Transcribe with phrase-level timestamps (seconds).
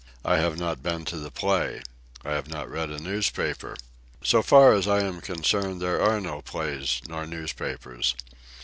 [0.25, 1.83] I have not been to the play.
[2.25, 3.75] I have not read a newspaper.
[4.23, 8.15] So far as I am concerned, there are no plays nor newspapers.